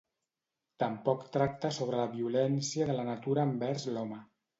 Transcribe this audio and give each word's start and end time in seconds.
Tampoc 0.83 1.25
tracta 1.35 1.69
sobre 1.77 1.99
la 1.99 2.07
violència 2.13 2.87
de 2.91 2.95
la 3.01 3.05
natura 3.11 3.45
envers 3.51 3.87
l'home. 3.97 4.19